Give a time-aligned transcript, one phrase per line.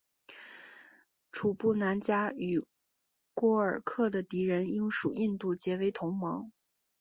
[1.31, 2.65] 楚布南嘉与
[3.35, 6.51] 廓尔喀的敌人英属印度结为同盟。